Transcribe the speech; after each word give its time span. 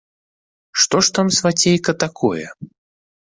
Што 0.83 1.01
ж 1.07 1.13
там, 1.17 1.29
свацейка, 1.41 1.91
такое? 2.05 2.45